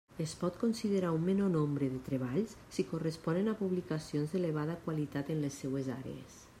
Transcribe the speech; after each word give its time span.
Es 0.23 0.31
pot 0.43 0.55
considerar 0.61 1.11
un 1.17 1.25
menor 1.27 1.51
nombre 1.55 1.89
de 1.91 1.99
treballs 2.09 2.55
si 2.77 2.87
corresponen 2.95 3.53
a 3.53 3.57
publicacions 3.63 4.33
d'elevada 4.35 4.79
qualitat 4.87 5.33
en 5.37 5.43
les 5.47 5.63
seues 5.65 5.97
àrees. 6.03 6.41